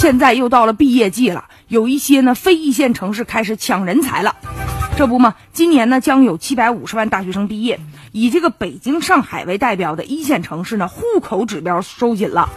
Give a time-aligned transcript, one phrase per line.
[0.00, 4.34] 现在又到了毕业季了，有一些呢非一线城市开始抢人才了。
[4.96, 7.78] 这不嘛，今年呢将有七百五十万大学生毕业，
[8.10, 12.48] 以这个北京、上海为代表的一线城市呢，户口指标收紧了。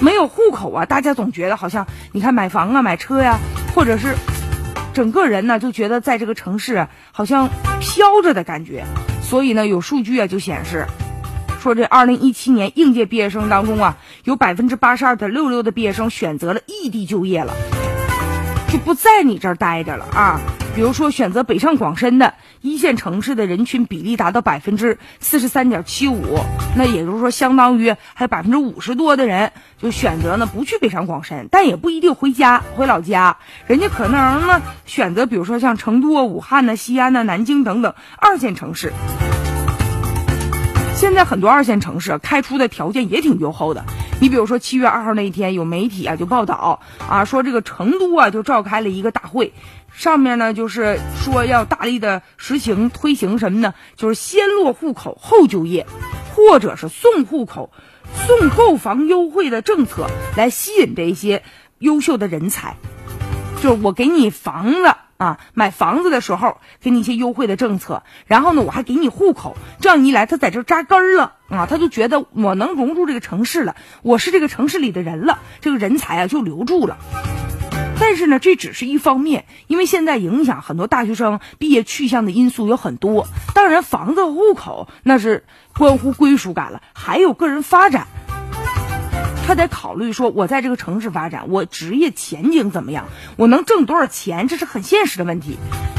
[0.00, 3.38] 没有户口啊，大家总觉得好像你看买房啊、买车呀，
[3.72, 4.16] 或者是
[4.92, 7.48] 整个人呢就觉得在这个城市好像
[7.78, 8.84] 飘着的感觉。
[9.22, 10.88] 所以呢，有数据啊就显示，
[11.60, 17.54] 说这二零一七年应届毕业生当中啊，有百分之八十二点六六的毕业生选择了异地就业了，
[18.70, 20.40] 就不在你这儿待着了啊。
[20.72, 26.38] 比如说，选择北上广深的一线城市的人群比例达到百分之四十三点七五，
[26.76, 29.50] 那也就是说，相当于还有百分之五十多的人
[29.82, 38.92] 就选择呢不去北上广深，但也不一定回家回老家，人家可能呢选择，比如说像成都啊、武汉呢、西安呢、南京等等二线城市。
[40.94, 43.84] 现在很多二线城市开出的条件也挺优厚的，
[44.20, 49.52] 你比如说七月二号那一天，有媒体啊就报道啊说这个成都啊就召开了一个大会。
[49.92, 53.74] 上面呢，就是说要大力的实行推行什么呢？
[53.96, 55.86] 就是先落户口后就业，
[56.34, 57.72] 或者是送户口、
[58.26, 61.42] 送购房优惠的政策，来吸引这些
[61.78, 62.76] 优秀的人才。
[63.56, 76.96] 就是我给你房子啊，买房子的时候给你一些优惠的政策，然后呢，我还给你户口，这样一来，他在这扎根了啊，他就觉得我能融入这个城市了，我是这个城市里的人了，这个人才啊就留住了。
[78.00, 83.26] 但是呢，这只是一方面，因为现在影响很多大学生毕业去向的因素有很多。
[83.54, 85.44] 当然，房子、户口那是
[85.76, 88.06] 关乎归属感了，还有个人发展，
[89.46, 95.58] 他得考虑说，我在这个城市发展，我职业前景怎么样，我能挣多少钱，这是很现实的问题。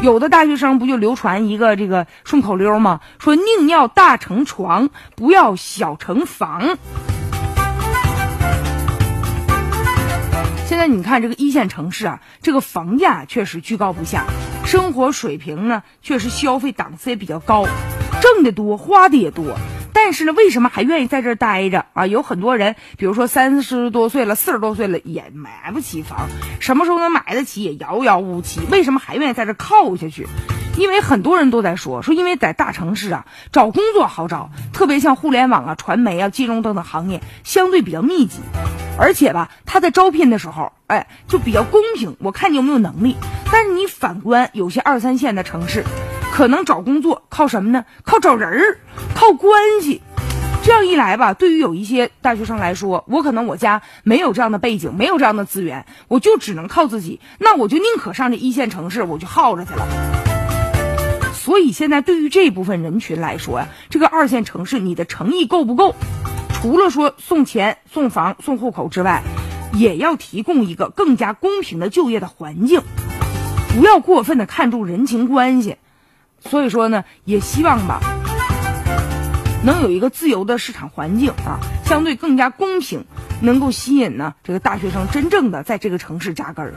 [0.00, 3.00] 有的大学生不就流传一个这个顺口溜吗？
[3.18, 6.78] 说宁要大成床，不要小成房。
[10.66, 14.24] 现在你看这个一线城市啊，这个房价确实居高不下，
[14.64, 17.66] 生活水平呢确实消费档次也比较高，
[18.22, 19.56] 挣的多，花的也多。
[20.04, 22.08] 但是呢，为什么还愿意在这儿待着啊？
[22.08, 28.60] 有很多人，比如说三十多岁了、四十多岁了也买不起房，什么时候能买得起也遥遥无期。
[28.68, 30.26] 为什么还愿意在这儿靠下去？
[30.76, 38.40] 因为很多人都在说说，因为在大城市啊找工作好找，特别像互联网啊、传媒啊、金融等等行业相对比较密集。
[38.98, 42.16] 而且吧，他在招聘的时候，哎，就比较公平。
[42.18, 43.16] 我看你有没有能力。
[43.52, 45.84] 但是你反观有些二三线的城市，
[46.32, 47.84] 可能找工作靠什么呢？
[48.04, 48.78] 靠找人儿，
[49.14, 50.00] 靠关系。
[50.64, 57.20] 这样一来吧，对于有一些大学生来说，我可能我家没有这样的背景，没有这样的资源，我就只能靠自己。
[57.38, 59.86] 那我就宁可上这一线城市，我就耗着去了。
[61.34, 65.94] 所以现在对于这部分人群来说呀，这个二线城市你的诚意够不够？
[66.54, 69.22] 除了说送钱、送房、送户口之外，
[69.74, 72.80] 也要提供一个更加公平的就业的环境，
[73.74, 75.76] 不要过分的看重人情关系。
[76.48, 78.00] 所以说呢，也希望吧，
[79.64, 83.04] 能有一个自由的市场环境啊，相对更加公平，
[83.40, 86.74] 能够吸引呢这个大学生真正的在这个城市扎根儿。